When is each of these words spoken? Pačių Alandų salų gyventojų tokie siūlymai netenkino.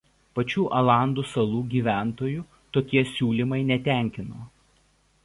Pačių 0.37 0.63
Alandų 0.77 1.25
salų 1.31 1.59
gyventojų 1.73 2.45
tokie 2.79 3.05
siūlymai 3.11 3.61
netenkino. 3.73 4.49